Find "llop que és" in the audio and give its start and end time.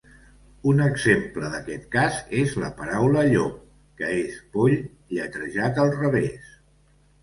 3.31-4.43